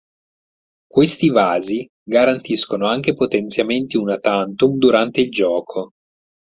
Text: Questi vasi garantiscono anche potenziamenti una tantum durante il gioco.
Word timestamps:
Questi 0.87 1.29
vasi 1.29 1.87
garantiscono 2.03 2.87
anche 2.87 3.13
potenziamenti 3.13 3.97
una 3.97 4.17
tantum 4.17 4.79
durante 4.79 5.21
il 5.21 5.29
gioco. 5.29 5.91